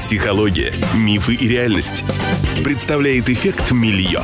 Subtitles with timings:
[0.00, 2.04] Психология, мифы и реальность.
[2.64, 4.22] Представляет эффект Мильё.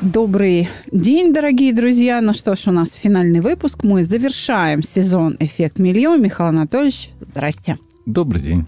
[0.00, 2.22] Добрый день, дорогие друзья.
[2.22, 3.84] Ну что ж, у нас финальный выпуск.
[3.84, 6.22] Мы завершаем сезон «Эффект Миллион».
[6.22, 7.78] Михаил Анатольевич, здрасте.
[8.06, 8.64] Добрый день.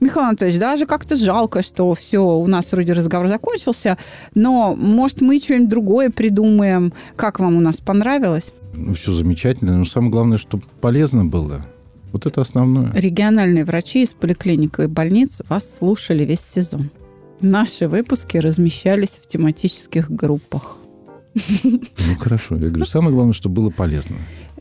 [0.00, 3.98] Михаил Анатольевич, даже как-то жалко, что все, у нас вроде разговор закончился,
[4.34, 6.94] но, может, мы что-нибудь другое придумаем.
[7.14, 8.54] Как вам у нас понравилось?
[8.72, 11.66] Ну, все замечательно, но самое главное, чтобы полезно было.
[12.14, 12.92] Вот это основное.
[12.92, 16.90] Региональные врачи из поликлиник и больниц вас слушали весь сезон.
[17.40, 20.76] Наши выпуски размещались в тематических группах.
[21.64, 21.80] Ну,
[22.20, 22.54] хорошо.
[22.54, 24.14] Я говорю, самое главное, чтобы было полезно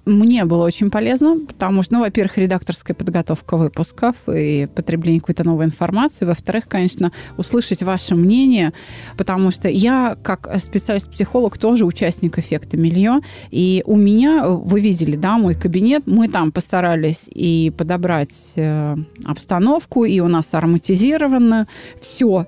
[0.05, 5.66] мне было очень полезно, потому что, ну, во-первых, редакторская подготовка выпусков и потребление какой-то новой
[5.66, 6.25] информации.
[6.25, 8.73] Во-вторых, конечно, услышать ваше мнение,
[9.17, 13.21] потому что я, как специалист-психолог, тоже участник эффекта Милье.
[13.49, 20.03] И у меня, вы видели, да, мой кабинет, мы там постарались и подобрать э, обстановку,
[20.03, 21.67] и у нас ароматизировано
[22.02, 22.45] все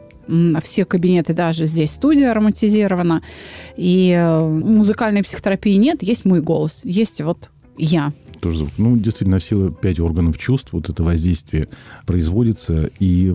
[0.64, 3.22] все кабинеты, даже здесь студия ароматизирована.
[3.78, 8.14] И э, музыкальной психотерапии нет, есть мой голос, есть вот я.
[8.42, 8.72] Тоже звук.
[8.78, 11.68] Ну, действительно, сила пять органов чувств, вот это воздействие
[12.06, 12.90] производится.
[13.00, 13.34] И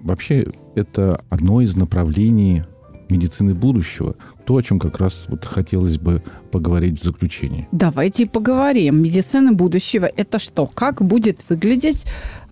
[0.00, 2.62] вообще это одно из направлений
[3.08, 4.16] медицины будущего.
[4.46, 7.68] То, о чем как раз вот хотелось бы поговорить в заключении.
[7.72, 9.02] Давайте поговорим.
[9.02, 10.66] Медицина будущего– это что?
[10.66, 12.06] Как будет выглядеть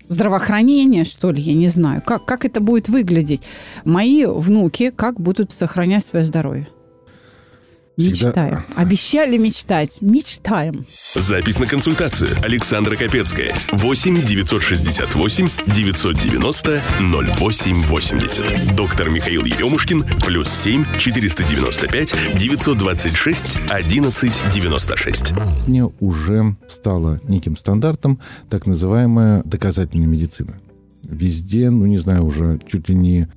[0.09, 2.03] здравоохранение, что ли, я не знаю.
[2.05, 3.43] Как, как это будет выглядеть?
[3.85, 6.69] Мои внуки как будут сохранять свое здоровье?
[7.99, 8.29] Всегда...
[8.29, 8.63] Мечтаем.
[8.77, 9.99] Обещали мечтать.
[10.01, 10.87] Мечтаем.
[11.15, 12.37] Запись на консультацию.
[12.43, 13.57] Александра Капецкая.
[13.73, 18.77] 8 968 990 0880.
[18.77, 20.05] Доктор Михаил Еремушкин.
[20.25, 25.33] Плюс 7 495 926 11 96.
[25.67, 30.61] Мне уже стало неким стандартом так называемая доказательная медицина.
[31.03, 33.29] Везде, ну не знаю, уже чуть ли не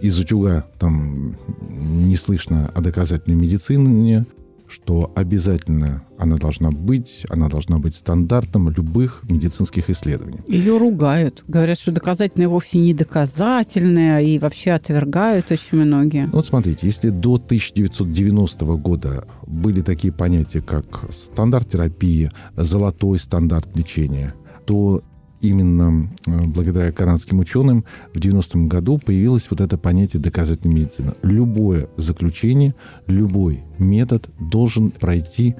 [0.00, 1.36] из утюга там
[1.68, 4.26] не слышно о доказательной медицине,
[4.68, 10.40] что обязательно она должна быть, она должна быть стандартом любых медицинских исследований.
[10.48, 11.44] Ее ругают.
[11.46, 16.26] Говорят, что доказательная вовсе не доказательная, и вообще отвергают очень многие.
[16.32, 24.34] Вот смотрите, если до 1990 года были такие понятия, как стандарт терапии, золотой стандарт лечения,
[24.64, 25.02] то
[25.40, 31.14] именно э, благодаря канадским ученым в 90-м году появилось вот это понятие доказательной медицины.
[31.22, 32.74] Любое заключение,
[33.06, 35.54] любой метод должен пройти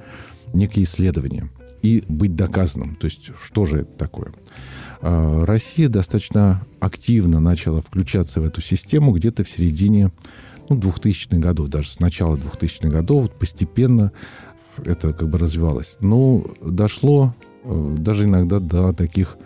[0.53, 1.49] некие исследования
[1.81, 2.95] и быть доказанным.
[2.95, 4.33] То есть, что же это такое?
[5.01, 10.11] А, Россия достаточно активно начала включаться в эту систему где-то в середине
[10.69, 14.11] ну, 2000-х годов, даже с начала 2000-х годов постепенно
[14.83, 15.97] это как бы развивалось.
[15.99, 19.37] Но дошло э, даже иногда до таких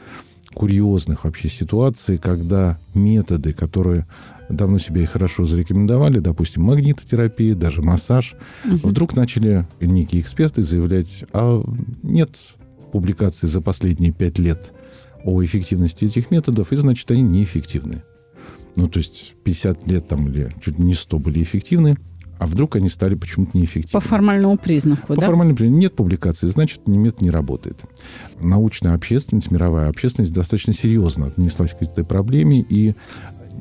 [0.54, 4.06] курьезных вообще ситуаций, когда методы, которые
[4.50, 8.36] давно себя и хорошо зарекомендовали, допустим, магнитотерапия, даже массаж,
[8.66, 8.90] угу.
[8.90, 11.64] вдруг начали некие эксперты заявлять, а
[12.04, 12.32] нет
[12.92, 14.74] публикаций за последние пять лет
[15.24, 18.04] о эффективности этих методов, и значит, они неэффективны.
[18.76, 21.98] Ну, то есть 50 лет там или чуть не 100 были эффективны,
[22.42, 23.92] а вдруг они стали почему-то неэффективны.
[23.92, 25.22] По формальному признаку, По да?
[25.28, 25.80] формальному признаку.
[25.80, 27.78] Нет публикации, значит, немет не работает.
[28.40, 32.96] Научная общественность, мировая общественность достаточно серьезно отнеслась к этой проблеме, и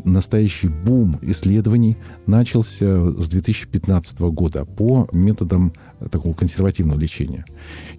[0.04, 5.74] настоящий бум исследований начался с 2015 года по методам
[6.10, 7.44] такого консервативного лечения.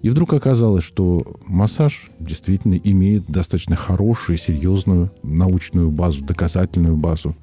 [0.02, 7.36] И вдруг оказалось, что массаж действительно имеет достаточно хорошую, серьезную научную базу, доказательную базу.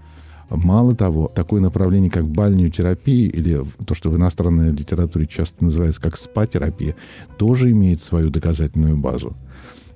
[0.49, 6.17] Мало того, такое направление, как бальнеотерапия, или то, что в иностранной литературе часто называется как
[6.17, 6.95] спа-терапия,
[7.37, 9.35] тоже имеет свою доказательную базу.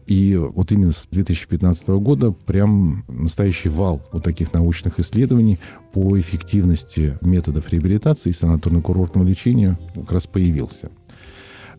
[0.06, 5.59] И вот именно с 2015 года прям настоящий вал вот таких научных исследований
[5.94, 10.91] по эффективности методов реабилитации и санаторно-курортного лечения как раз появился.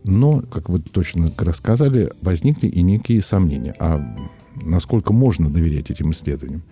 [0.03, 3.75] Но, как вы точно рассказали, возникли и некие сомнения.
[3.79, 4.01] А
[4.61, 6.63] насколько можно доверять этим исследованиям?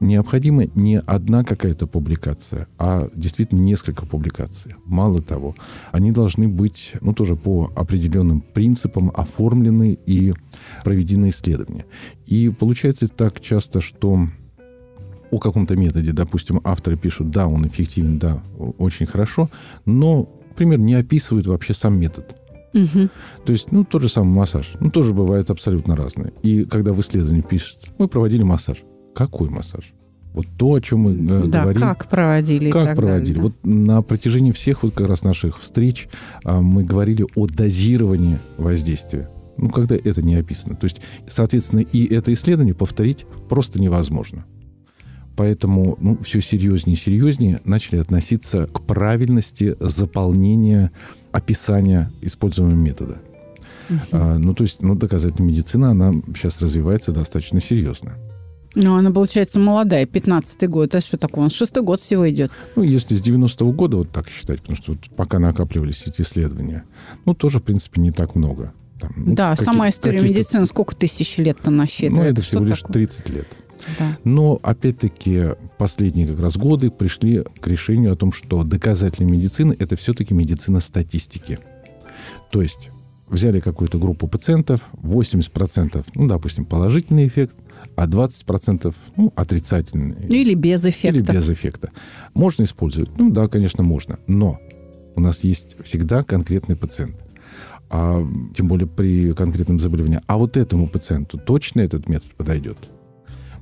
[0.00, 4.74] необходима не одна какая-то публикация, а действительно несколько публикаций.
[4.84, 5.54] Мало того,
[5.92, 10.34] они должны быть, ну, тоже по определенным принципам оформлены и
[10.84, 11.86] проведены исследования.
[12.26, 14.28] И получается так часто, что
[15.30, 18.42] о каком-то методе, допустим, авторы пишут, да, он эффективен, да,
[18.78, 19.50] очень хорошо,
[19.84, 22.36] но, например, не описывают вообще сам метод.
[22.74, 23.08] Угу.
[23.46, 24.72] То есть, ну, тот же самый массаж.
[24.80, 26.32] Ну, тоже бывает абсолютно разное.
[26.42, 28.82] И когда в исследовании пишется, мы проводили массаж.
[29.14, 29.94] Какой массаж?
[30.32, 31.80] Вот то, о чем мы э, да, говорим.
[31.80, 32.72] как проводили.
[32.72, 33.34] Как проводили.
[33.34, 33.42] Далее, да.
[33.42, 36.08] Вот на протяжении всех вот как раз наших встреч
[36.42, 39.30] а, мы говорили о дозировании воздействия.
[39.56, 40.74] Ну, когда это не описано.
[40.74, 44.44] То есть, соответственно, и это исследование повторить просто невозможно.
[45.36, 50.92] Поэтому ну, все серьезнее и серьезнее начали относиться к правильности заполнения
[51.32, 53.18] описания используемого метода.
[53.90, 53.98] Угу.
[54.12, 58.14] А, ну, то есть, ну, доказательная медицина, она сейчас развивается достаточно серьезно.
[58.76, 60.94] Ну, она, получается, молодая, 15-й год.
[60.94, 61.44] А что такое?
[61.44, 62.50] Он шестой год всего идет.
[62.74, 66.84] Ну, если с 90-го года вот так считать, потому что вот пока накапливались эти исследования,
[67.24, 68.72] ну, тоже, в принципе, не так много.
[69.00, 72.16] Там, ну, да, сама история медицины сколько тысяч лет-то насчитывает?
[72.16, 73.06] Ну, это всего лишь такое?
[73.06, 73.46] 30 лет.
[73.98, 74.18] Да.
[74.24, 79.74] Но, опять-таки, в последние как раз годы пришли к решению о том, что доказательная медицина–
[79.78, 81.58] это все-таки медицина статистики.
[82.50, 82.90] То есть
[83.28, 87.54] взяли какую-то группу пациентов, 80%, ну, допустим, положительный эффект,
[87.96, 90.26] а 20% ну, отрицательный.
[90.28, 91.32] Или без эффекта.
[91.32, 91.90] Или без эффекта.
[92.32, 93.16] Можно использовать?
[93.18, 94.18] Ну да, конечно, можно.
[94.26, 94.58] Но
[95.16, 97.16] у нас есть всегда конкретный пациент.
[97.90, 98.26] А,
[98.56, 100.20] тем более при конкретном заболевании.
[100.26, 102.78] А вот этому пациенту точно этот метод подойдет?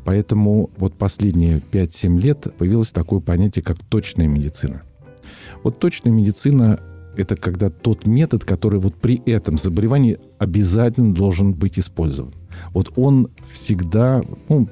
[0.04, 4.82] Поэтому вот последние 5-7 лет появилось такое понятие, как точная медицина.
[5.62, 6.80] Вот точная медицина–
[7.16, 12.34] это когда тот метод, который вот при этом заболевании обязательно должен быть использован.
[12.72, 14.68] Вот он всегда, ну,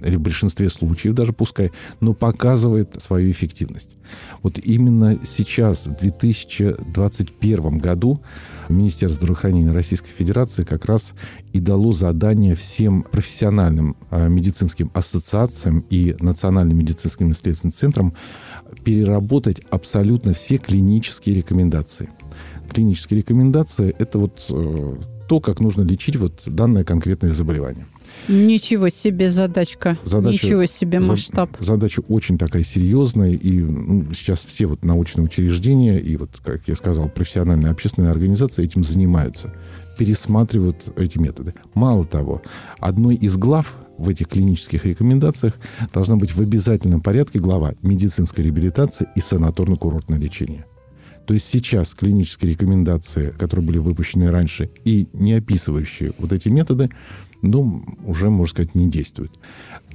[0.00, 3.96] или в большинстве случаев даже пускай, но показывает свою эффективность.
[4.42, 8.20] Вот именно сейчас, в 2021 году,
[8.68, 11.12] Министерство здравоохранения Российской Федерации как раз
[11.52, 18.14] и дало задание всем профессиональным а, медицинским ассоциациям и Национальным медицинским исследовательским центрам
[18.84, 22.08] переработать абсолютно все клинические рекомендации.
[22.72, 24.96] Клинические рекомендации– это вот э,
[25.28, 27.86] то, как нужно лечить вот данное конкретное заболевание.
[28.28, 31.50] Ничего себе задачка, задача, ничего себе масштаб.
[31.60, 36.74] Задача очень такая серьезная, и ну, сейчас все вот научные учреждения и вот, как я
[36.74, 39.52] сказал, профессиональные общественные организации этим занимаются,
[39.98, 41.54] пересматривают эти методы.
[41.74, 42.42] Мало того,
[42.78, 45.54] одной из глав в этих клинических рекомендациях
[45.92, 50.66] должна быть в обязательном порядке глава медицинской реабилитации и санаторно-курортное лечение.
[51.26, 56.90] То есть сейчас клинические рекомендации, которые были выпущены раньше и не описывающие вот эти методы,
[57.44, 59.32] ну, уже, можно сказать, не действуют.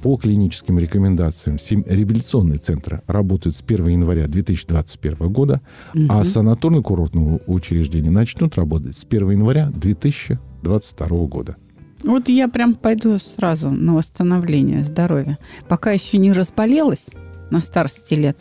[0.02, 5.60] По клиническим рекомендациям реабилитационные центры работают с 1 января 2021 года,
[5.94, 6.04] угу.
[6.08, 11.56] а санаторно-курортные учреждения начнут работать с 1 января 2022 года.
[12.02, 15.38] Вот я прям пойду сразу на восстановление здоровья.
[15.68, 17.08] Пока еще не разболелась,
[17.50, 18.38] на старости лет.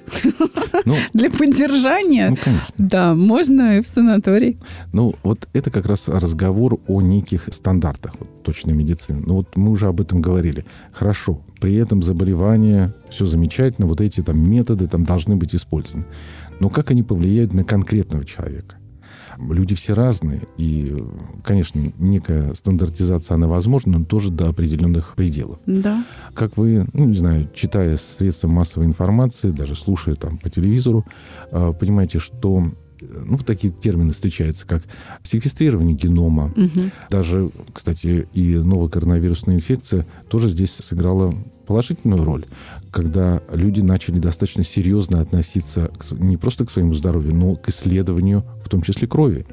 [0.86, 2.30] Ну, Для поддержания.
[2.30, 2.74] Ну, конечно.
[2.78, 4.58] Да, можно и в санаторий.
[4.94, 9.22] Ну, вот это как раз разговор о неких стандартах вот, точной медицины.
[9.26, 10.66] Ну, вот мы уже об этом говорили.
[10.92, 16.06] Хорошо, при этом заболевание, все замечательно, вот эти там методы там должны быть использованы.
[16.60, 18.79] Но как они повлияют на конкретного человека?
[19.40, 20.96] Люди все разные, и,
[21.44, 25.60] конечно, некая стандартизация, она возможна, но тоже до определенных пределов.
[25.66, 26.04] Да.
[26.34, 31.06] Как вы, ну, не знаю, читая средства массовой информации, даже слушая там по телевизору,
[31.52, 32.72] а, понимаете, что
[33.02, 34.84] ну, такие термины встречаются, как
[35.24, 36.54] секвестрирование генома.
[36.56, 36.92] Угу.
[37.10, 41.34] Даже, кстати, и новая коронавирусная инфекция тоже здесь сыграла
[41.68, 42.46] положительную роль,
[42.90, 48.44] когда люди начали достаточно серьезно относиться к, не просто к своему здоровью, но к исследованию,
[48.66, 49.46] в том числе крови.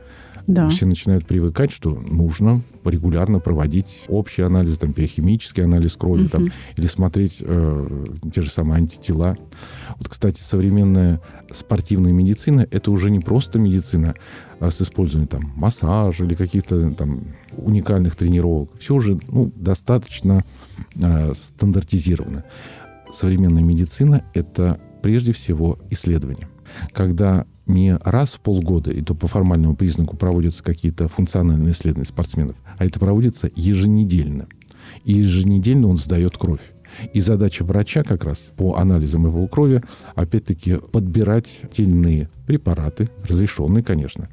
[0.46, 0.68] Да.
[0.68, 6.28] Все начинают привыкать, что нужно регулярно проводить общий анализ, там, биохимический анализ крови, угу.
[6.28, 9.36] там, или смотреть э, те же самые антитела.
[9.98, 14.14] Вот, кстати, современная спортивная медицина– это уже не просто медицина
[14.58, 17.24] а с использованием там, массажа или каких-то там
[17.56, 18.70] уникальных тренировок.
[18.78, 20.44] Все уже ну, достаточно
[20.94, 22.44] э, стандартизировано.
[23.12, 26.48] Современная медицина– это прежде всего исследование.
[26.92, 32.56] Когда не раз в полгода, и то по формальному признаку проводятся какие-то функциональные исследования спортсменов,
[32.78, 34.46] а это проводится еженедельно.
[35.04, 36.60] И еженедельно он сдает кровь.
[37.12, 39.82] И задача врача как раз по анализам его крови,
[40.14, 44.28] опять-таки, подбирать те или иные препараты, разрешенные, конечно,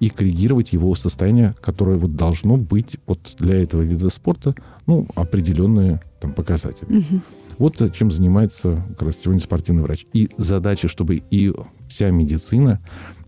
[0.00, 4.54] и коррегировать его состояние, которое вот должно быть вот для этого вида спорта,
[4.86, 6.98] ну, определенные там показатели.
[6.98, 7.20] Угу.
[7.58, 10.06] Вот чем занимается как раз сегодня спортивный врач.
[10.12, 11.52] И задача, чтобы и
[11.88, 12.80] вся медицина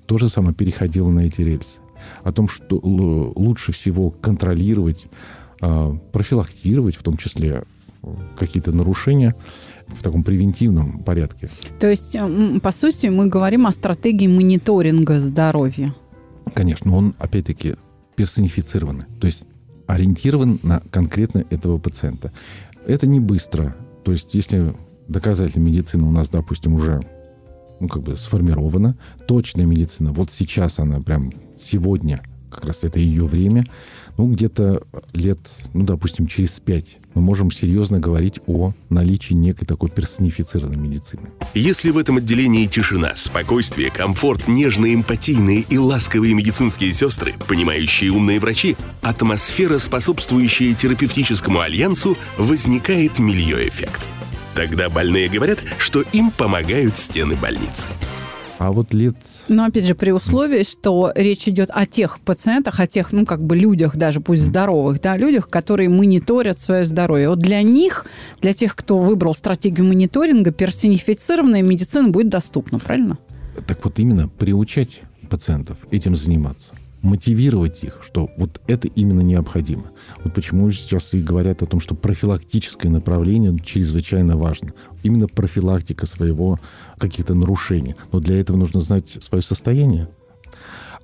[0.06, 1.80] тоже самое переходила на эти рельсы.
[2.22, 5.06] О том, что лучше всего контролировать,
[5.60, 7.62] а, профилактировать, в том числе
[8.36, 9.34] какие-то нарушения
[9.86, 11.50] в таком превентивном порядке.
[11.78, 12.16] То есть,
[12.62, 15.94] по сути, мы говорим о стратегии мониторинга здоровья.
[16.54, 17.74] Конечно, он, опять-таки,
[18.16, 19.04] персонифицированный.
[19.20, 19.46] То есть
[19.86, 22.32] ориентирован на конкретно этого пациента.
[22.86, 23.76] Это не быстро.
[24.04, 24.74] То есть, если
[25.08, 27.00] доказательная медицина у нас, допустим, уже
[27.80, 28.96] ну, как бы сформирована,
[29.26, 33.64] точная медицина, вот сейчас она прям сегодня как раз это ее время,
[34.16, 34.82] ну, где-то
[35.12, 35.38] лет,
[35.72, 41.22] ну, допустим, через пять мы можем серьезно говорить о наличии некой такой персонифицированной медицины.
[41.54, 48.38] Если в этом отделении тишина, спокойствие, комфорт, нежные, эмпатийные и ласковые медицинские сестры, понимающие умные
[48.38, 54.19] врачи, атмосфера, способствующая терапевтическому альянсу, возникает мильё-эффект.
[54.54, 57.88] Тогда больные говорят, что им помогают стены больницы.
[58.58, 59.16] А вот лет...
[59.48, 63.42] Но опять же, при условии, что речь идет о тех пациентах, о тех, ну, как
[63.42, 67.30] бы людях даже, пусть здоровых, да, людях, которые мониторят свое здоровье.
[67.30, 68.04] Вот для них,
[68.42, 73.18] для тех, кто выбрал стратегию мониторинга, персонифицированная медицина будет доступна, правильно?
[73.66, 79.84] Так вот именно приучать пациентов этим заниматься мотивировать их, что вот это именно необходимо.
[80.22, 84.72] Вот почему сейчас и говорят о том, что профилактическое направление чрезвычайно важно.
[85.02, 86.58] Именно профилактика своего
[86.98, 87.94] каких-то нарушений.
[88.12, 90.08] Но для этого нужно знать свое состояние.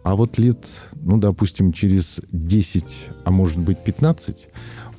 [0.02, 2.84] А вот лет, ну, допустим, через 10,
[3.24, 4.48] а может быть 15,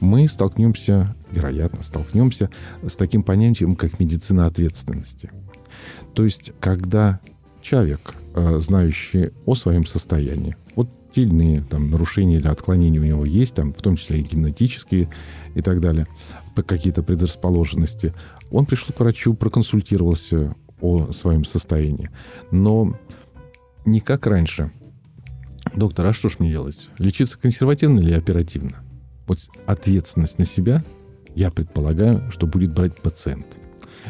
[0.02, 2.50] мы столкнемся, вероятно, столкнемся
[2.86, 5.32] с таким понятием, как медицина ответственности.
[6.14, 7.20] То есть, когда
[7.62, 8.16] человек,
[8.60, 10.56] знающий о своем состоянии,
[11.18, 15.10] сильные там, нарушения или отклонения у него есть, там, в том числе и генетические
[15.56, 16.06] и так далее,
[16.56, 18.14] какие-то предрасположенности.
[18.52, 22.12] Он пришел к врачу, проконсультировался о своем состоянии.
[22.52, 22.96] Но
[23.86, 24.72] не как раньше.
[25.76, 26.90] Доктор, а что ж мне делать?
[27.00, 28.84] Лечиться консервативно или оперативно?
[29.26, 30.84] Вот ответственность на себя,
[31.36, 33.48] я предполагаю, что будет брать пациент.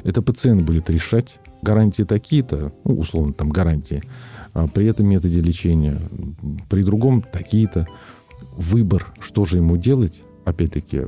[0.03, 4.03] Это пациент будет решать, гарантии такие-то, ну, условно, там гарантии,
[4.53, 5.99] а при этом методе лечения,
[6.69, 7.87] при другом такие-то.
[8.55, 11.01] Выбор, что же ему делать, опять-таки,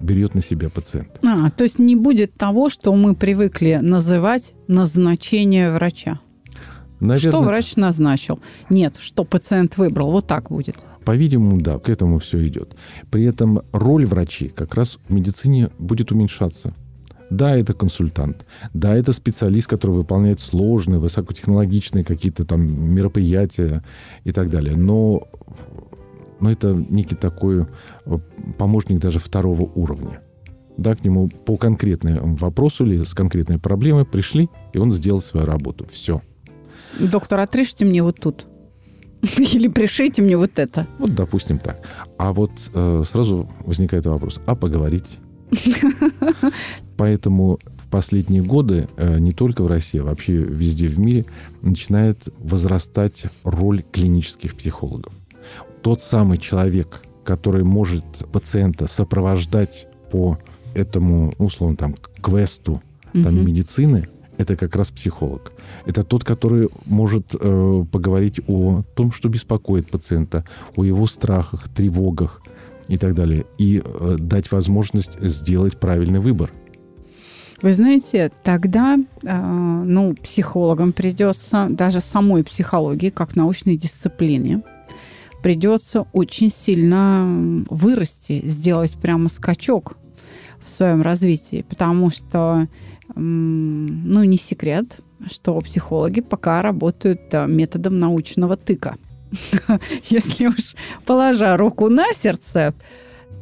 [0.00, 1.08] берет на себя пациент.
[1.24, 6.20] А, то есть не будет того, что мы привыкли называть назначение врача.
[7.00, 8.40] Наверное, что врач назначил?
[8.70, 10.10] Нет, что пациент выбрал.
[10.10, 10.76] Вот так будет.
[11.04, 12.74] По-видимому, да, к этому все идет.
[13.10, 16.74] При этом роль врачей как раз в медицине будет уменьшаться.
[17.30, 18.46] Да, это консультант.
[18.72, 23.82] Да, это специалист, который выполняет сложные, высокотехнологичные какие-то там мероприятия
[24.24, 24.76] и так далее.
[24.76, 25.26] Но,
[26.40, 27.66] но это некий такой
[28.06, 28.18] э,
[28.58, 30.20] помощник даже второго уровня.
[30.76, 35.46] Да, к нему по конкретному вопросу или с конкретной проблемой пришли, и он сделал свою
[35.46, 35.86] работу.
[35.90, 36.22] Все.
[36.98, 38.46] Доктор, отрежьте мне вот тут.
[39.38, 40.86] Или пришейте мне вот это.
[40.98, 41.80] Вот, допустим, так.
[42.18, 45.18] А вот э, сразу возникает вопрос, а поговорить?
[46.96, 51.26] Поэтому в последние годы э, не только в России, а вообще везде в мире
[51.62, 55.12] начинает возрастать роль клинических психологов.
[55.82, 60.38] Тот самый человек, который может пациента сопровождать по
[60.74, 63.46] этому, ну, условно, там, квесту там, угу.
[63.46, 65.52] медицины, это как раз психолог.
[65.86, 70.44] Это тот, который может э, поговорить о том, что беспокоит пациента,
[70.76, 72.42] о его страхах, тревогах
[72.88, 76.50] и так далее, и э, дать возможность сделать правильный выбор.
[77.62, 84.62] Вы знаете, тогда, э, ну, психологам придется, даже самой психологии, как научной дисциплине,
[85.42, 89.96] придется очень сильно вырасти, сделать прямо скачок
[90.64, 92.68] в своем развитии, потому что,
[93.14, 94.98] ну, не секрет,
[95.30, 98.96] что психологи пока работают э, методом научного тыка.
[100.08, 102.74] Если уж положа руку на сердце,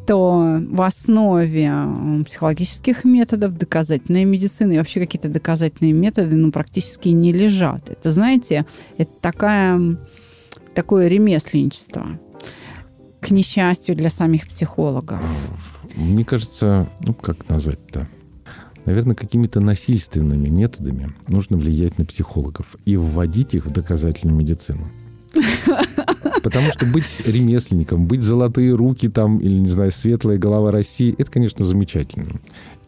[0.07, 1.73] то в основе
[2.27, 7.89] психологических методов доказательной медицины и вообще какие-то доказательные методы ну, практически не лежат.
[7.89, 8.67] Это, знаете,
[8.99, 9.97] это такая,
[10.75, 12.19] такое ремесленничество.
[13.21, 15.23] К несчастью для самих психологов.
[15.95, 18.07] Мне кажется, ну как назвать-то?
[18.85, 24.91] Наверное, какими-то насильственными методами нужно влиять на психологов и вводить их в доказательную медицину.
[26.45, 31.31] Потому что быть ремесленником, быть золотые руки там, или, не знаю, светлая голова России, это,
[31.31, 32.39] конечно, замечательно.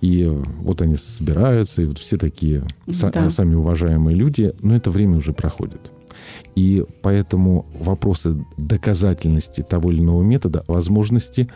[0.03, 3.31] И вот они собираются, и вот все такие да.
[3.31, 5.91] сами уважаемые люди, но это время уже проходит.
[6.55, 11.49] И поэтому вопросы доказательности того или иного метода, возможности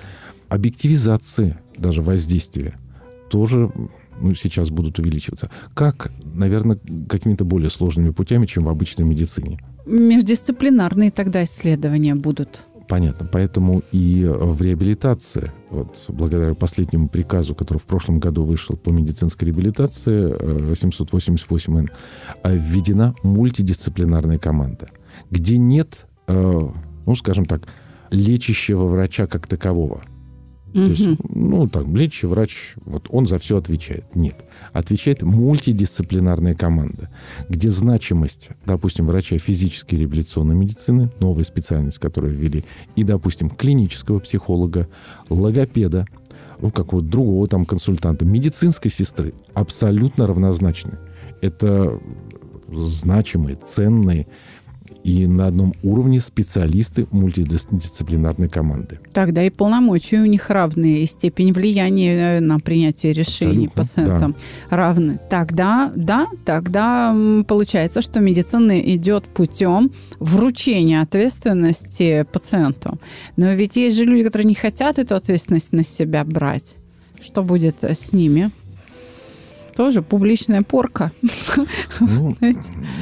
[0.49, 2.75] объективизации даже воздействия
[3.29, 3.71] тоже
[4.21, 5.51] ну, сейчас будут увеличиваться.
[5.75, 6.79] Как, наверное,
[7.09, 9.61] какими-то более сложными путями, чем в обычной медицине.
[9.87, 12.67] Междисциплинарные тогда исследования будут.
[12.91, 13.29] Понятно.
[13.31, 19.47] Поэтому и в реабилитации, вот благодаря последнему приказу, который в прошлом году вышел по медицинской
[19.47, 20.35] реабилитации,
[20.73, 21.89] 888Н,
[22.43, 24.89] э, введена мультидисциплинарная команда,
[25.31, 26.61] где нет, э,
[27.07, 27.69] ну, скажем так,
[28.11, 30.03] лечащего врача как такового.
[30.73, 34.05] То есть, ну, так, лечащий врач, вот он за все отвечает.
[34.15, 34.37] Нет.
[34.73, 37.11] Отвечает мультидисциплинарная команда,
[37.49, 44.89] где значимость, допустим, врача физической реабилитационной медицины, новая специальность, которую ввели, и, допустим, клинического психолога,
[45.29, 46.07] логопеда,
[46.61, 50.99] ну, как вот другого там консультанта, медицинской сестры абсолютно равнозначны.
[51.41, 51.99] Это
[52.73, 54.27] значимые, ценные
[55.05, 58.99] и на одном уровне специалисты мультидисциплинарной команды.
[59.13, 64.37] Тогда и полномочия у них равные, и степень влияния э, на принятие решений Абсолютно, пациентам
[64.71, 64.77] да.
[64.77, 65.21] равны.
[65.31, 67.17] Тогда, да, тогда
[67.47, 72.99] получается, что медицина идет путем вручения ответственности пациенту.
[73.37, 76.77] Но ведь есть же люди, которые не хотят эту ответственность на себя брать.
[77.21, 78.51] Что будет с ними?
[79.81, 81.11] Тоже публичная порка.
[82.01, 82.37] Ну,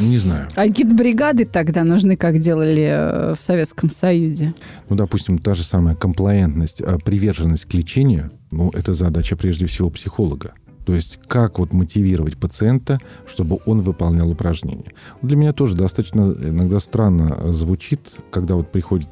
[0.01, 0.47] не знаю.
[0.55, 4.55] А гид-бригады тогда нужны, как делали э, в Советском Союзе?
[4.89, 9.91] Ну, допустим, та же самая комплаентность, а, приверженность к лечению, ну, это задача прежде всего
[9.91, 10.53] психолога.
[10.87, 14.93] То есть как вот мотивировать пациента, чтобы он выполнял упражнения.
[15.21, 19.09] Для меня тоже достаточно иногда странно звучит, когда вот приходят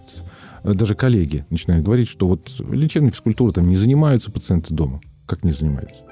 [0.62, 5.00] э, даже коллеги начинают говорить, что вот лечебной физкультурой там не занимаются пациенты дома.
[5.26, 6.05] Как не занимаются?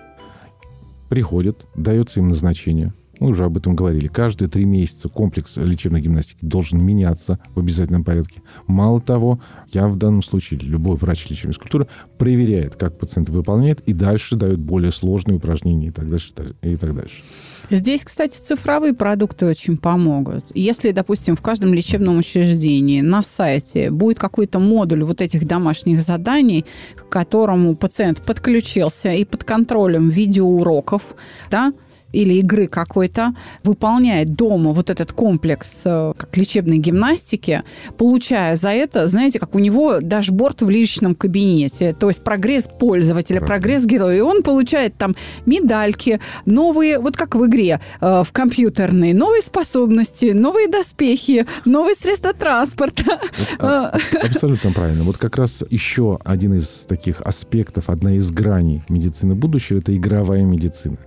[1.14, 2.92] Приходят, дается им назначение.
[3.20, 4.08] Мы уже об этом говорили.
[4.08, 8.42] Каждые три месяца комплекс лечебной гимнастики должен меняться в обязательном порядке.
[8.66, 9.40] Мало того,
[9.72, 14.58] я в данном случае, любой врач лечебной физкультуры проверяет, как пациент выполняет, и дальше дает
[14.58, 16.32] более сложные упражнения и так дальше.
[16.62, 17.22] И так дальше.
[17.70, 20.44] Здесь, кстати, цифровые продукты очень помогут.
[20.54, 26.66] Если, допустим, в каждом лечебном учреждении на сайте будет какой-то модуль вот этих домашних заданий,
[26.94, 31.02] к которому пациент подключился и под контролем видеоуроков,
[31.50, 31.72] да,
[32.14, 37.62] или игры какой-то, выполняет дома вот этот комплекс э, как лечебной гимнастики,
[37.98, 43.40] получая за это, знаете, как у него дашборд в личном кабинете, то есть прогресс пользователя,
[43.40, 45.14] прогресс героя, и он получает там
[45.46, 52.32] медальки, новые, вот как в игре, э, в компьютерной, новые способности, новые доспехи, новые средства
[52.32, 53.20] транспорта.
[53.58, 55.04] А, абсолютно правильно.
[55.04, 60.42] Вот как раз еще один из таких аспектов, одна из граней медицины будущего, это игровая
[60.42, 60.98] медицина.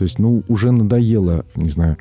[0.00, 1.98] То есть, ну, уже надоело, не знаю,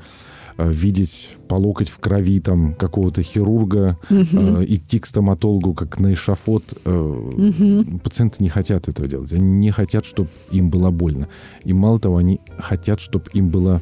[0.57, 4.25] э, видеть по локоть в крови там какого-то хирурга, угу.
[4.31, 6.63] э, идти к стоматологу как на эшафот.
[6.85, 7.99] Э, угу.
[7.99, 9.33] Пациенты не хотят этого делать.
[9.33, 11.27] Они не хотят, чтобы им было больно.
[11.65, 13.81] И мало того, они хотят, чтобы им было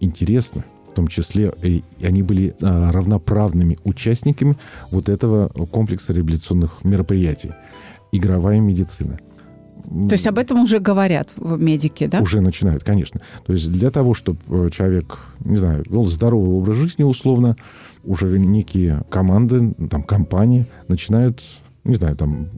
[0.00, 0.62] интересно.
[0.92, 4.54] В том числе и они были э, равноправными участниками
[4.90, 7.52] вот этого комплекса реабилитационных мероприятий.
[8.12, 9.18] Игровая медицина–
[9.82, 12.20] то есть об этом уже говорят в медике, да?
[12.20, 13.20] Уже начинают, конечно.
[13.46, 17.56] То есть для того, чтобы э, человек, не знаю, вел здоровый образ жизни условно,
[18.04, 21.42] уже некие команды, там, компании начинают
[21.84, 22.48] не знаю, там,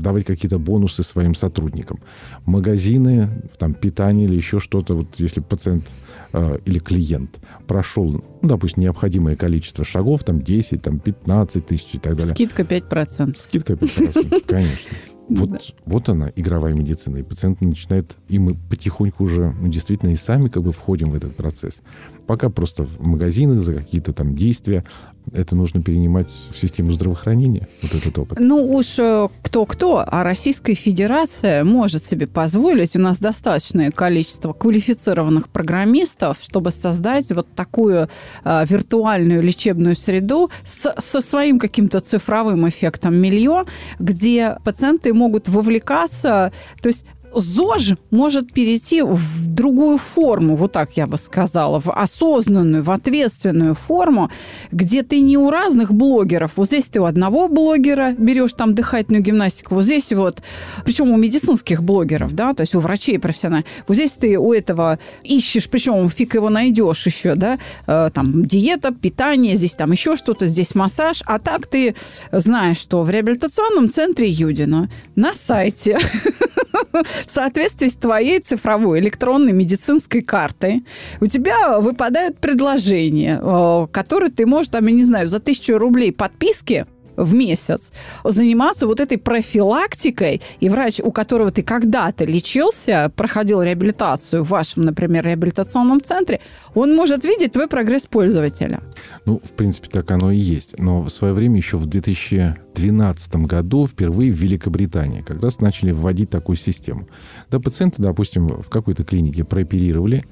[0.00, 2.00] давать какие-то бонусы своим сотрудникам.
[2.46, 5.84] Магазины, там, питание или еще что-то, вот если пациент
[6.32, 11.98] э, или клиент прошел, ну, допустим, необходимое количество шагов, там, 10, там, 15 тысяч и
[11.98, 12.34] так далее.
[12.34, 13.36] Скидка 5%.
[13.38, 14.90] Скидка 5%, конечно.
[15.38, 15.58] Вот, да.
[15.84, 17.18] вот она, игровая медицина.
[17.18, 21.14] И пациент начинает, и мы потихоньку уже, ну, действительно, и сами как бы входим в
[21.14, 21.80] этот процесс.
[22.26, 24.84] Пока просто в магазинах за какие-то там действия,
[25.32, 28.38] это нужно перенимать в систему здравоохранения, вот этот опыт?
[28.40, 32.96] Ну уж э, кто-кто, а Российская Федерация может себе позволить.
[32.96, 38.08] У нас достаточное количество квалифицированных программистов, чтобы создать вот такую
[38.44, 43.66] э, виртуальную лечебную среду с, со своим каким-то цифровым эффектом миллион,
[43.98, 46.52] где пациенты могут вовлекаться.
[46.80, 52.82] То есть ЗОЖ может перейти в другую форму, вот так я бы сказала, в осознанную,
[52.82, 54.30] в ответственную форму,
[54.70, 56.52] где ты не у разных блогеров.
[56.56, 60.42] Вот здесь ты у одного блогера берешь там дыхательную гимнастику, вот здесь вот,
[60.84, 63.66] причем у медицинских блогеров, да, то есть у врачей профессиональных.
[63.86, 68.92] Вот здесь ты у этого ищешь, причем фиг его найдешь еще, да, э, там диета,
[68.92, 71.22] питание, здесь там еще что-то, здесь массаж.
[71.26, 71.94] А так ты
[72.30, 75.98] знаешь, что в реабилитационном центре Юдина на сайте
[77.26, 80.84] в соответствии с твоей цифровой электронной медицинской картой
[81.20, 86.12] у тебя выпадают предложения, э, которые ты можешь, там, я не знаю, за тысячу рублей
[86.12, 86.86] подписки
[87.16, 87.92] в месяц
[88.24, 94.84] заниматься вот этой профилактикой, и врач, у которого ты когда-то лечился, проходил реабилитацию в вашем,
[94.84, 96.40] например, реабилитационном центре,
[96.74, 98.80] он может видеть твой прогресс пользователя.
[99.24, 100.78] Ну, в принципе, так оно и есть.
[100.78, 106.30] Но в свое время, еще в 2012 году, впервые в Великобритании как раз начали вводить
[106.30, 107.08] такую систему.
[107.50, 110.24] Да, пациента, допустим, в какой-то клинике прооперировали,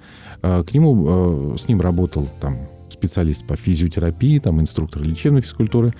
[0.43, 2.59] а, к нему, а, с ним работал там
[2.92, 5.92] специалист по физиотерапии, там инструктор лечебной физкультуры.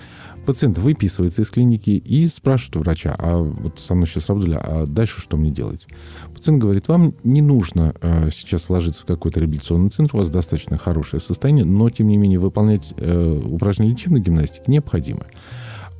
[0.45, 4.85] Пациент выписывается из клиники и спрашивает у врача, а вот со мной сейчас работали, а
[4.87, 5.85] дальше что мне делать?
[6.33, 10.77] Пациент говорит, вам не нужно э, сейчас ложиться в какой-то реабилитационный центр, у вас достаточно
[10.77, 15.25] хорошее состояние, но, тем не менее, выполнять э, упражнения лечебной гимнастики необходимо.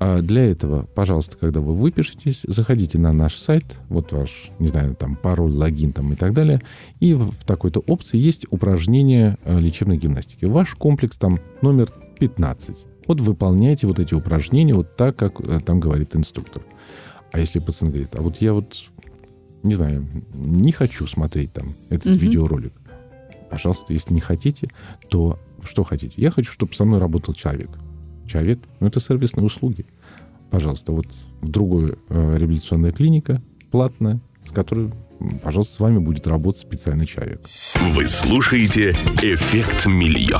[0.04, 4.96] А для этого, пожалуйста, когда вы выпишетесь, заходите на наш сайт, вот ваш, не знаю,
[4.96, 6.60] там пароль, логин там и так далее,
[7.00, 10.46] и в такой-то опции есть упражнение э, лечебной гимнастики.
[10.46, 12.88] Ваш комплекс там номер 15.
[13.06, 16.64] Вот выполняйте вот эти упражнения вот так, как э, там говорит инструктор.
[17.32, 18.76] А если пациент говорит, а вот я вот,
[19.62, 22.22] не знаю, не хочу смотреть там этот угу.
[22.22, 22.74] видеоролик,
[23.52, 24.68] пожалуйста, если не хотите,
[25.10, 26.16] то что хотите?
[26.20, 27.70] Я хочу, чтобы со мной работал человек
[28.32, 29.86] человек, ну, это сервисные услуги.
[30.50, 31.08] Пожалуйста, вот
[31.42, 33.42] в другую э, реабилитационная клиника,
[33.72, 34.92] платная, с которой,
[35.44, 37.42] пожалуйста, с вами будет работать специальный человек.
[37.94, 38.92] Вы слушаете
[39.22, 40.40] «Эффект Милья».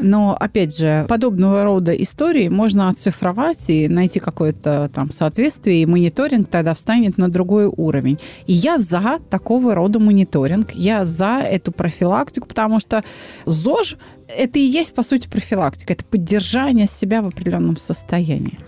[0.00, 6.48] Но, опять же, подобного рода истории можно оцифровать и найти какое-то там соответствие, и мониторинг
[6.48, 8.18] тогда встанет на другой уровень.
[8.46, 13.02] И я за такого рода мониторинг, я за эту профилактику, потому что
[13.46, 13.96] ЗОЖ
[14.28, 15.92] это и есть, по сути, профилактика.
[15.92, 18.58] Это поддержание себя в определенном состоянии.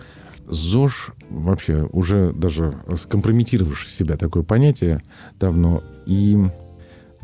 [0.46, 5.02] ЗОЖ вообще уже даже скомпрометировавший себя такое понятие
[5.38, 5.82] давно.
[6.06, 6.38] И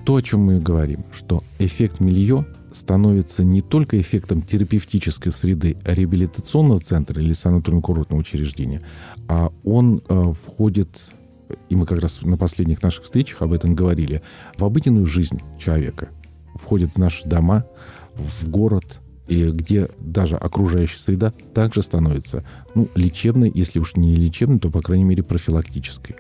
[0.05, 6.81] то, о чем мы говорим, что эффект милье становится не только эффектом терапевтической среды реабилитационного
[6.81, 8.83] центра или санаторно-курортного учреждения,
[9.29, 11.05] а он э, входит,
[11.69, 14.23] и мы как раз на последних наших встречах об этом говорили,
[14.59, 16.09] в обыденную жизнь человека,
[16.57, 17.65] входит в наши дома,
[18.17, 24.59] в город, и где даже окружающая среда также становится ну, лечебной, если уж не лечебной,
[24.59, 26.17] то, по крайней мере, профилактической.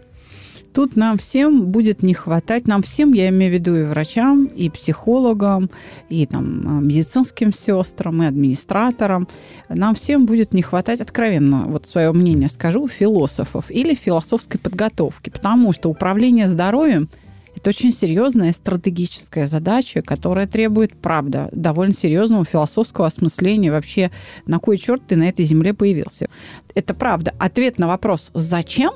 [0.72, 4.68] Тут нам всем будет не хватать, нам всем, я имею в виду и врачам, и
[4.68, 5.70] психологам,
[6.09, 9.28] и там, медицинским сестрам, и администраторам,
[9.68, 15.72] нам всем будет не хватать, откровенно, вот свое мнение скажу, философов или философской подготовки, потому
[15.72, 17.09] что управление здоровьем–
[17.57, 24.11] это очень серьезная стратегическая задача, которая требует, правда, довольно серьезного философского осмысления вообще,
[24.47, 26.29] на кой черт ты на этой земле появился.
[26.75, 27.33] Это правда.
[27.38, 28.93] Ответ на вопрос «зачем?»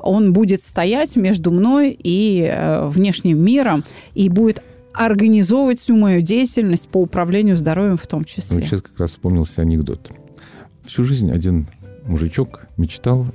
[0.00, 4.62] он будет стоять между мной и э, внешним миром и будет
[4.94, 8.58] организовывать всю мою деятельность по управлению здоровьем в том числе.
[8.58, 10.10] Ну, сейчас как раз вспомнился анекдот.
[10.86, 11.68] Всю жизнь один
[12.04, 13.26] мужичок мечтал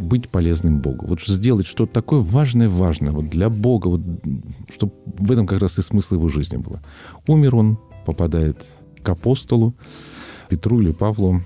[0.00, 1.06] быть полезным Богу.
[1.06, 4.00] Вот сделать что-то такое важное-важное вот для Бога, вот,
[4.72, 6.80] чтобы в этом как раз и смысл его жизни было.
[7.26, 8.64] Умер он, попадает
[9.02, 9.74] к апостолу,
[10.48, 11.42] Петру или Павлу.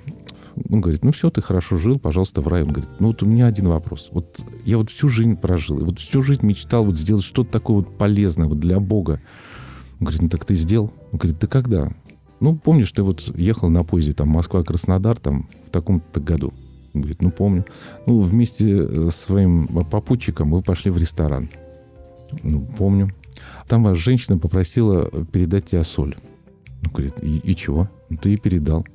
[0.71, 2.63] Он говорит, ну все, ты хорошо жил, пожалуйста, в рай.
[2.63, 4.09] Он говорит, ну вот у меня один вопрос.
[4.13, 7.79] Вот я вот всю жизнь прожил, и вот всю жизнь мечтал вот сделать что-то такое
[7.79, 9.21] вот полезное вот для Бога.
[9.99, 10.93] Он говорит, ну так ты сделал?
[11.13, 11.93] Он говорит, ты когда?
[12.41, 16.53] Ну, помнишь, ты вот ехал на поезде там Москва-Краснодар там в таком-то году.
[16.95, 17.67] Говорит, ну, помню.
[18.07, 21.51] Ну, вместе э, с своим попутчиком мы пошли в ресторан.
[22.43, 23.11] Ну, помню.
[23.69, 26.17] Там вас женщина попросила передать тебе соль.
[26.85, 27.89] Он говорит, и, и чего?
[28.09, 28.87] Ну, ты и передал.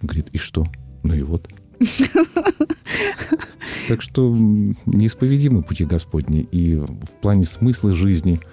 [0.00, 0.66] Говорит, и что?
[1.02, 1.48] Ну и вот.
[3.88, 4.32] Так что
[4.86, 6.46] неисповедимы пути Господни.
[6.52, 8.38] И в плане смысла жизни–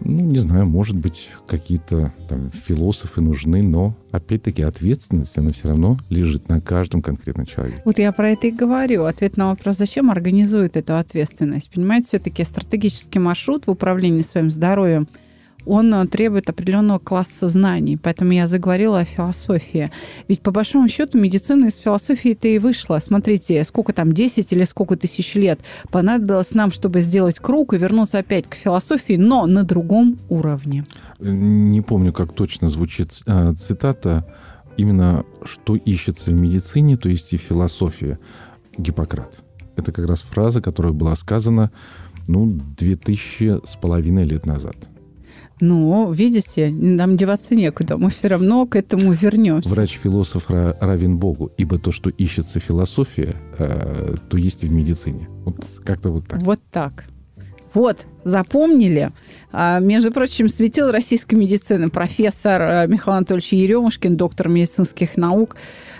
[0.00, 5.98] ну, не знаю, может быть, какие-то там философы нужны, но, опять-таки, ответственность, она все равно
[6.08, 7.82] лежит на каждом конкретном человеке.
[7.84, 9.04] Вот я про это и говорю.
[9.04, 11.70] Ответ на вопрос, зачем организует эту ответственность?
[11.70, 15.08] Понимаете, все-таки стратегический маршрут в управлении своим здоровьем–
[15.66, 17.96] он э, требует определенного класса знаний.
[17.96, 19.90] Поэтому я заговорила о философии.
[20.28, 22.98] Ведь по большому счету медицина из философии-то и вышла.
[22.98, 28.18] Смотрите, сколько там, 10 или сколько тысяч лет понадобилось нам, чтобы сделать круг и вернуться
[28.18, 30.84] опять к философии, но на другом уровне.
[31.20, 34.26] Не помню, как точно звучит э, цитата.
[34.76, 38.18] Именно что ищется в медицине, то есть и философия.
[38.76, 39.42] Гиппократ.
[39.76, 41.72] Это как раз фраза, которая была сказана
[42.28, 44.76] ну, 2000 с половиной лет назад.
[45.60, 47.96] Ну, видите, нам деваться некуда.
[47.96, 49.70] Мы все равно к этому вернемся.
[49.70, 55.28] Врач-философ равен Богу, ибо то, что ищется философия, э, то есть и в медицине.
[55.44, 56.42] Вот как-то вот так.
[56.42, 57.04] Вот так.
[57.74, 59.10] Вот, запомнили.
[59.52, 65.56] А, между прочим, светил российской медицины профессор э, Михаил Анатольевич Еремушкин, доктор медицинских наук,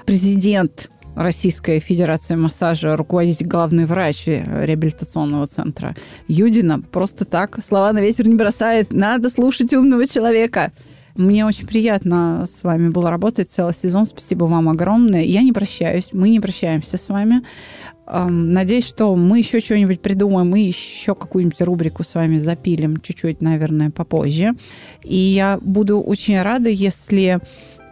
[0.07, 5.97] президент Российская Федерация массажа, руководитель, главный врач реабилитационного центра
[6.29, 6.81] Юдина.
[6.81, 8.93] Просто так слова на ветер не бросает.
[8.93, 10.71] Надо слушать умного человека.
[11.17, 14.07] Мне очень приятно с вами было работать целый сезон.
[14.07, 15.25] Спасибо вам огромное.
[15.25, 16.11] Я не прощаюсь.
[16.13, 17.43] Мы не прощаемся с вами.
[18.07, 23.91] Надеюсь, что мы еще что-нибудь придумаем, мы еще какую-нибудь рубрику с вами запилим чуть-чуть, наверное,
[23.91, 24.55] попозже.
[25.03, 27.41] И я буду очень рада, если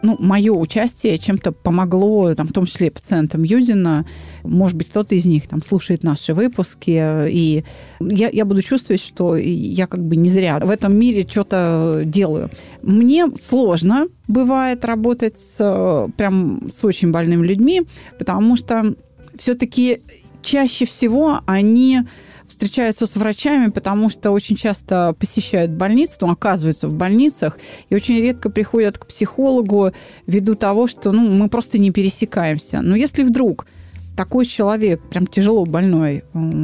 [0.03, 4.05] ну, мое участие чем-то помогло, там, в том числе пациентам Юдина.
[4.43, 7.63] Может быть, кто-то из них там слушает наши выпуски, и
[7.99, 12.49] я, я буду чувствовать, что я как бы не зря в этом мире что-то делаю.
[12.81, 17.83] Мне сложно бывает работать с, прям с очень больными людьми,
[18.19, 18.95] потому что
[19.37, 20.01] все-таки
[20.41, 22.01] чаще всего они
[22.47, 27.57] встречаются с врачами, потому что очень часто посещают больницу, ну, оказываются в больницах,
[27.89, 29.91] и очень редко приходят к психологу
[30.25, 32.81] ввиду того, что ну, мы просто не пересекаемся.
[32.81, 33.67] Но если вдруг
[34.15, 36.23] такой человек, прям тяжело больной,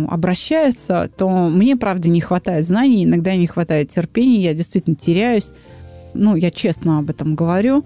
[0.09, 5.51] обращается, то мне, правда, не хватает знаний, иногда не хватает терпения, я действительно теряюсь.
[6.15, 7.83] Ну, я честно об этом говорю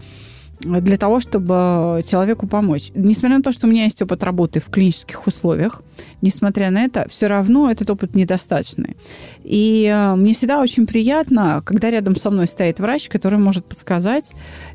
[0.61, 2.91] для того, чтобы человеку помочь.
[2.95, 5.83] Несмотря на то, что у меня есть опыт работы в клинических условиях,
[6.21, 8.97] несмотря на это, все равно этот опыт недостаточный.
[9.43, 14.31] И э, мне всегда очень приятно, когда рядом со мной стоит врач, который может подсказать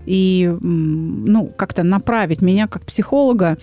[0.07, 3.59] и ну, как-то направить меня как психолога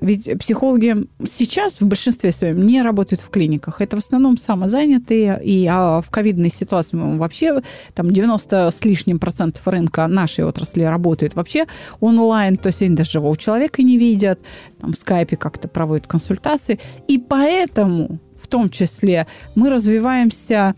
[0.00, 3.80] ведь психологи сейчас в большинстве своем не работают в клиниках.
[3.80, 7.62] Это в основном самозанятые, и а в ковидной ситуации вообще
[7.94, 11.66] там 90 с лишним процентов рынка нашей отрасли работает вообще
[12.00, 14.40] онлайн, то есть они даже живого человека не видят,
[14.80, 16.78] там в скайпе как-то проводят консультации.
[17.08, 20.74] И поэтому в том числе мы развиваемся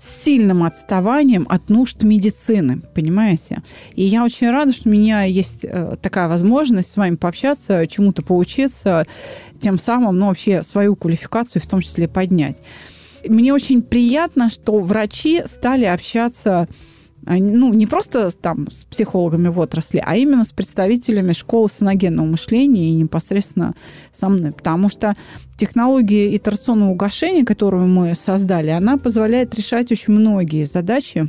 [0.00, 3.62] с сильным отставанием от нужд медицины, понимаете?
[3.94, 8.22] И я очень рада, что у меня есть э, такая возможность с вами пообщаться, чему-то
[8.22, 9.06] поучиться,
[9.60, 12.62] тем самым, ну, вообще свою квалификацию в том числе поднять.
[13.28, 16.68] Мне очень приятно, что врачи стали общаться
[17.28, 22.90] ну, не просто там с психологами в отрасли, а именно с представителями школы саногенного мышления
[22.90, 23.74] и непосредственно
[24.12, 24.52] со мной.
[24.52, 25.16] Потому что
[25.56, 31.28] технология итерационного угошения, которую мы создали, она позволяет решать очень многие задачи,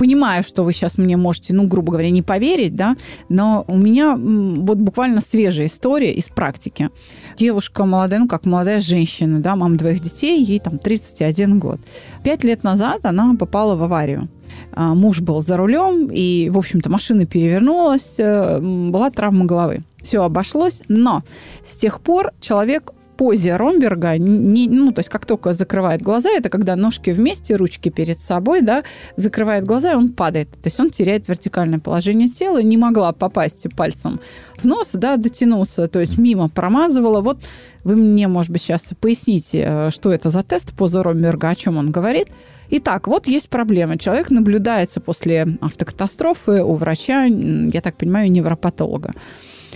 [0.00, 2.96] понимаю, что вы сейчас мне можете, ну, грубо говоря, не поверить, да,
[3.28, 6.88] но у меня вот буквально свежая история из практики.
[7.36, 11.80] Девушка молодая, ну, как молодая женщина, да, мама двоих детей, ей там 31 год.
[12.24, 14.30] Пять лет назад она попала в аварию.
[14.72, 19.82] А, муж был за рулем, и, в общем-то, машина перевернулась, э, была травма головы.
[20.02, 21.22] Все обошлось, но
[21.64, 26.48] с тех пор человек позе Ромберга, не, ну, то есть как только закрывает глаза, это
[26.48, 28.82] когда ножки вместе, ручки перед собой, да,
[29.16, 30.48] закрывает глаза, и он падает.
[30.52, 34.20] То есть он теряет вертикальное положение тела, не могла попасть пальцем
[34.56, 37.20] в нос, да, дотянуться, то есть мимо промазывала.
[37.20, 37.40] Вот
[37.84, 41.76] вы мне, может быть, сейчас поясните, э, что это за тест поза Ромберга, о чем
[41.76, 42.28] он говорит.
[42.70, 43.98] Итак, вот есть проблема.
[43.98, 49.12] Человек наблюдается после автокатастрофы у врача, я так понимаю, невропатолога.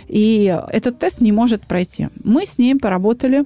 [0.09, 2.09] И этот тест не может пройти.
[2.23, 3.45] Мы с ней поработали,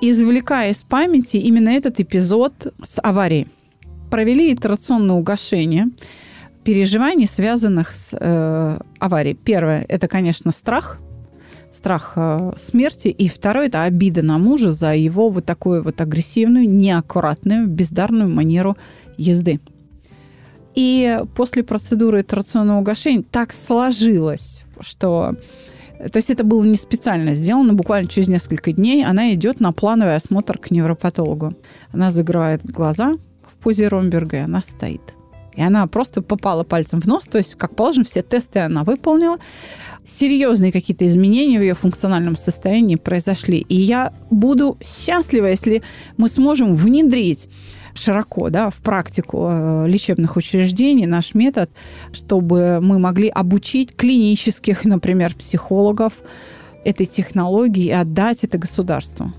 [0.00, 3.48] извлекая из памяти именно этот эпизод с аварией.
[4.10, 5.88] Провели итерационное угошение
[6.64, 9.34] переживаний, связанных с э, аварией.
[9.34, 10.98] Первое– это, конечно, страх,
[11.72, 13.08] страх э, смерти.
[13.08, 18.76] И второе– это обида на мужа за его вот такую вот агрессивную, неаккуратную, бездарную манеру
[19.16, 19.60] езды.
[20.74, 25.36] И после процедуры итерационного угошения так сложилось, что
[26.10, 30.16] то есть это было не специально сделано, буквально через несколько дней она идет на плановый
[30.16, 31.54] осмотр к невропатологу.
[31.92, 35.14] Она закрывает глаза в позе Ромберга, и она стоит.
[35.54, 39.36] И она просто попала пальцем в нос, то есть, как положено, все тесты она выполнила.
[40.02, 43.58] Серьезные какие-то изменения в ее функциональном состоянии произошли.
[43.58, 45.82] И я буду счастлива, если
[46.16, 47.48] мы сможем внедрить
[47.94, 51.70] широко да, в практику э, лечебных учреждений наш метод,
[52.12, 56.14] чтобы мы могли обучить клинических, например, психологов
[56.84, 59.32] этой технологии и отдать это государству.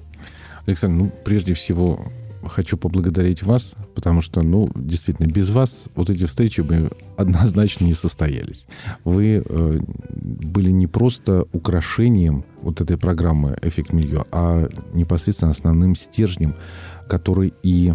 [0.66, 2.00] Александр, ну, прежде всего,
[2.48, 7.94] хочу поблагодарить вас, потому что, ну, действительно, без вас вот эти встречи бы однозначно не
[7.94, 8.66] состоялись.
[9.04, 16.56] Вы э, были не просто украшением вот этой программы «Эффект Мильё», а непосредственно основным стержнем,
[17.08, 17.94] который и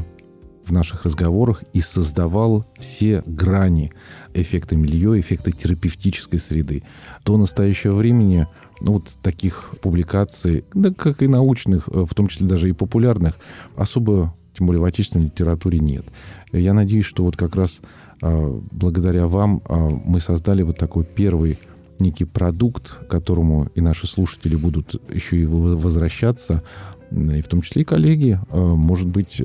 [0.68, 3.92] в наших разговорах и создавал все грани
[4.34, 6.82] эффекта милье, эффекта терапевтической среды.
[7.24, 8.46] До настоящего времени
[8.80, 13.34] ну, вот таких публикаций, да, как и научных, э, в том числе даже и популярных,
[13.76, 16.04] особо, тем более в отечественной литературе нет.
[16.52, 17.80] Я надеюсь, что вот как раз
[18.22, 21.58] э, благодаря вам э, мы создали вот такой первый
[21.98, 26.62] некий продукт, которому и наши слушатели будут еще и возвращаться,
[27.10, 29.42] и в том числе и коллеги, может быть,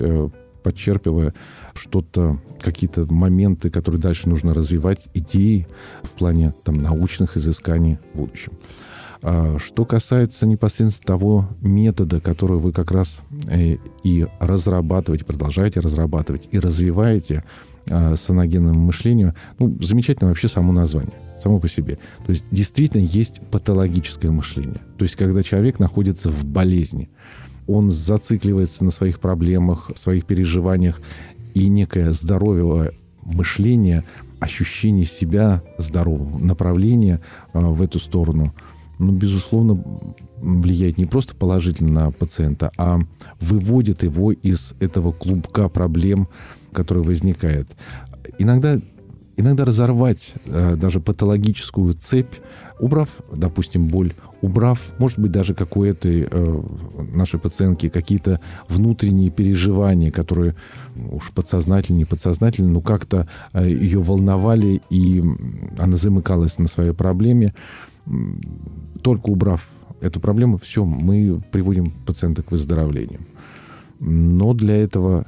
[0.64, 1.34] подчерпывая
[1.76, 5.68] что-то, какие-то моменты, которые дальше нужно развивать, идеи
[6.04, 8.54] в плане там, научных изысканий в будущем.
[9.22, 16.50] А что касается непосредственно того метода, который вы как раз э, и разрабатываете, продолжаете разрабатывать
[16.52, 17.44] и развиваете
[17.90, 21.98] а, саногенному мышлению, ну, замечательно вообще само название само по себе.
[22.26, 24.80] То есть действительно есть патологическое мышление.
[24.98, 27.10] То есть когда человек находится в болезни,
[27.68, 31.02] он зацикливается на своих проблемах, своих переживаниях,
[31.54, 32.92] и некое здоровое
[33.24, 34.04] мышление,
[34.40, 37.22] ощущение себя здоровым, направление
[37.54, 38.54] э, в эту сторону,
[39.00, 39.84] ну, безусловно,
[40.38, 43.00] влияет не просто положительно на пациента, а
[43.40, 46.28] выводит его из этого клубка проблем,
[46.72, 47.68] который возникает.
[48.40, 48.80] Иногда
[49.36, 52.36] иногда разорвать э, даже патологическую цепь,
[52.80, 56.62] убрав, допустим, боль, убрав, может быть, даже какой-то э,
[57.14, 60.56] нашей пациентки какие-то внутренние переживания, которые
[61.12, 65.24] уж подсознательно, не подсознательно, но как-то э, ее волновали, и
[65.80, 67.54] она замыкалась на своей проблеме.
[69.02, 69.66] Только убрав
[70.02, 73.22] эту проблему, все, мы приводим пациента к выздоровлению.
[74.02, 75.26] Но для этого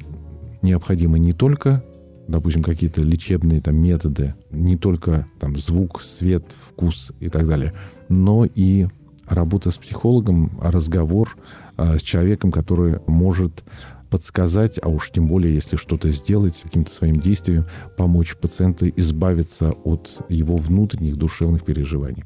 [0.62, 1.84] необходимо не только
[2.28, 7.72] допустим, какие-то лечебные там методы, не только там звук, свет, вкус и так далее,
[8.10, 8.88] но и
[9.28, 11.38] работа с психологом, разговор
[11.78, 13.64] а, с человеком, который может
[14.10, 17.66] подсказать, а уж тем более, если что-то сделать, каким-то своим действием,
[17.98, 22.24] помочь пациенту избавиться от его внутренних душевных переживаний.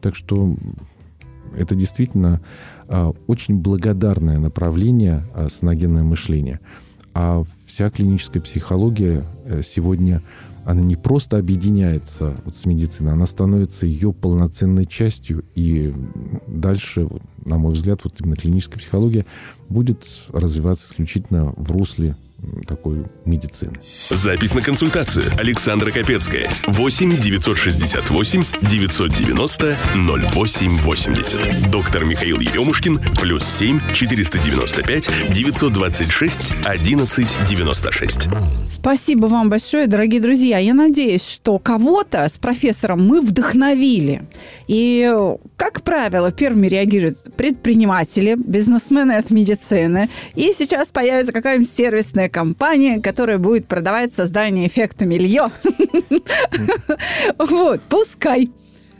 [0.00, 0.56] Так что
[1.56, 2.40] это действительно
[2.88, 6.60] а, очень благодарное направление а, саногенное мышление.
[7.14, 10.22] А вся клиническая психология э, сегодня,
[10.66, 15.44] она не просто объединяется вот с медициной, она становится ее полноценной частью.
[15.54, 15.94] И
[16.48, 17.08] дальше,
[17.44, 19.24] на мой взгляд, вот именно клиническая психология
[19.68, 22.16] будет развиваться исключительно в русле
[22.66, 23.72] такой медицины.
[23.82, 25.24] Запись на консультацию.
[25.38, 26.50] Александра Капецкая.
[26.66, 31.70] 8 968 990 0880.
[31.70, 33.00] Доктор Михаил Еремушкин.
[33.20, 38.28] Плюс 7 495 926 11 96.
[38.66, 40.58] Спасибо вам большое, дорогие друзья.
[40.58, 44.22] Я надеюсь, что кого-то с профессором мы вдохновили.
[44.68, 45.10] И,
[45.56, 50.08] как правило, первыми реагируют предприниматели, бизнесмены от медицины.
[50.34, 55.50] И сейчас появится какая-нибудь сервисная компания, которая будет продавать создание эффекта милье.
[57.38, 58.50] Вот, пускай.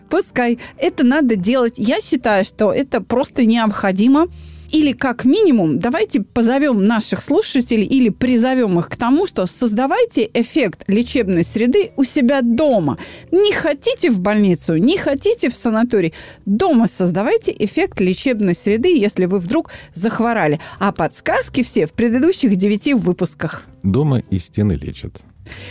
[0.08, 0.58] Пускай.
[0.78, 1.74] Это надо делать.
[1.76, 4.28] Я считаю, что это просто необходимо.
[4.70, 10.84] Или как минимум, давайте позовем наших слушателей или призовем их к тому, что создавайте эффект
[10.86, 12.98] лечебной среды у себя дома.
[13.30, 16.12] Не хотите в больницу, не хотите в санаторий.
[16.44, 20.60] Дома создавайте эффект лечебной среды, если вы вдруг захворали.
[20.78, 23.64] А подсказки все в предыдущих девяти выпусках.
[23.82, 25.25] Дома и стены лечат.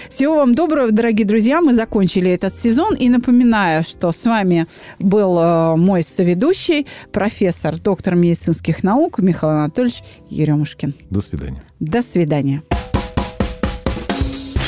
[0.09, 1.61] Всего вам доброго, дорогие друзья.
[1.61, 2.95] Мы закончили этот сезон.
[2.95, 4.67] И напоминаю, что с вами
[4.99, 10.93] был э, мой соведущий, профессор, доктор медицинских наук Михаил Анатольевич Еремушкин.
[11.09, 11.61] До свидания.
[11.79, 12.63] До свидания.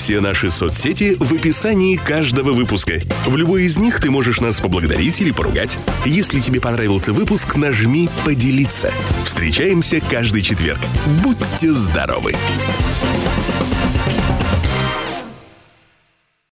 [0.07, 2.93] Все наши соцсети в описании каждого выпуска.
[3.25, 5.77] В любой из них ты можешь нас поблагодарить или поругать.
[6.05, 8.89] Если тебе понравился выпуск, нажми «Поделиться».
[9.25, 10.79] Встречаемся каждый четверг.
[11.21, 12.35] Будьте здоровы!